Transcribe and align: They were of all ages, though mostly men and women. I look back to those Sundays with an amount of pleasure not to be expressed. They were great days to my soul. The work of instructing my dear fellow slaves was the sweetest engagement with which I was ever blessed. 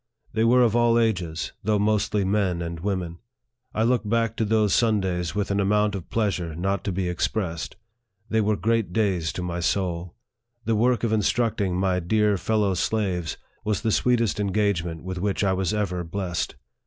They 0.33 0.43
were 0.43 0.63
of 0.63 0.75
all 0.75 0.97
ages, 0.97 1.51
though 1.63 1.77
mostly 1.77 2.25
men 2.25 2.59
and 2.63 2.79
women. 2.79 3.19
I 3.71 3.83
look 3.83 4.01
back 4.03 4.35
to 4.37 4.45
those 4.45 4.73
Sundays 4.73 5.35
with 5.35 5.51
an 5.51 5.59
amount 5.59 5.93
of 5.93 6.09
pleasure 6.09 6.55
not 6.55 6.83
to 6.85 6.91
be 6.91 7.07
expressed. 7.07 7.75
They 8.27 8.41
were 8.41 8.55
great 8.57 8.93
days 8.93 9.31
to 9.33 9.43
my 9.43 9.59
soul. 9.59 10.15
The 10.65 10.75
work 10.75 11.03
of 11.03 11.13
instructing 11.13 11.75
my 11.77 11.99
dear 11.99 12.35
fellow 12.39 12.73
slaves 12.73 13.37
was 13.63 13.81
the 13.81 13.91
sweetest 13.91 14.39
engagement 14.39 15.03
with 15.03 15.19
which 15.19 15.43
I 15.43 15.53
was 15.53 15.71
ever 15.71 16.03
blessed. 16.03 16.55